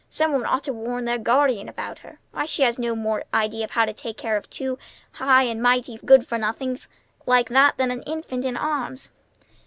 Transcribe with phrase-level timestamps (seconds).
[0.09, 2.17] Some one ought to warn their guardian about her.
[2.31, 4.79] Why, she has no more idea of how to take care of two
[5.11, 6.87] high and mighty good for nothings
[7.27, 9.11] like that than an infant in arms!"